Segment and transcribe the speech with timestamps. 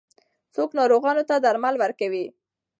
[0.55, 2.25] څوک ناروغانو ته درمل ورکوي؟